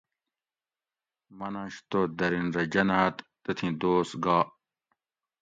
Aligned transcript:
مننش 1.37 1.75
تو 1.89 1.99
دھرین 2.17 2.47
رہ 2.55 2.63
جناۤت 2.73 3.15
تتھی 3.43 3.67
دوس 3.81 4.09
گا 4.23 4.39